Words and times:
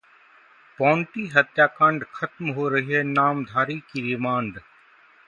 Ponty 0.79 1.25
हत्याकांड: 1.35 2.03
खत्म 2.13 2.53
हो 2.53 2.67
रही 2.69 2.91
है 2.93 3.03
नामधारी 3.03 3.79
की 3.91 4.01
रिमांड 4.01 4.59